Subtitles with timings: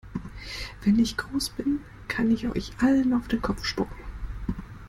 [0.83, 4.03] Wenn ich groß bin, kann ich euch allen auf den Kopf spucken!